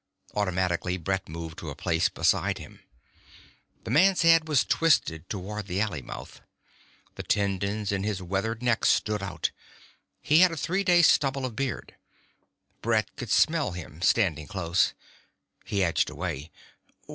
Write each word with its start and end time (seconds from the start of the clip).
Automatically 0.33 0.97
Brett 0.97 1.29
moved 1.29 1.59
to 1.59 1.69
a 1.69 1.75
place 1.75 2.09
beside 2.09 2.57
him. 2.57 2.79
The 3.83 3.91
man's 3.91 4.23
head 4.23 4.47
was 4.47 4.65
twisted 4.65 5.29
toward 5.29 5.67
the 5.67 5.79
alley 5.79 6.01
mouth. 6.01 6.41
The 7.17 7.21
tendons 7.21 7.91
in 7.91 8.01
his 8.03 8.19
weathered 8.19 8.63
neck 8.63 8.83
stood 8.85 9.21
out. 9.21 9.51
He 10.19 10.39
had 10.39 10.51
a 10.51 10.57
three 10.57 10.83
day 10.83 11.03
stubble 11.03 11.45
of 11.45 11.55
beard. 11.55 11.97
Brett 12.81 13.15
could 13.15 13.29
smell 13.29 13.73
him, 13.73 14.01
standing 14.01 14.45
this 14.47 14.51
close. 14.51 14.93
He 15.65 15.83
edged 15.83 16.09
away. 16.09 16.49